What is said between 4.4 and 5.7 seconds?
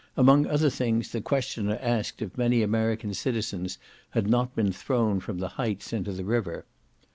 been thrown from the